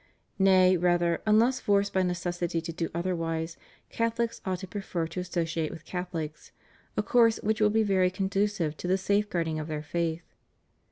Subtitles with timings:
[0.39, 3.55] Nay, rather, unless forced by necessity to do otherwise,
[3.91, 6.49] Catholics ought to prefer to associate with CathoUcs,
[6.97, 10.33] a course which will be very conducive to the safeguarding of their faith.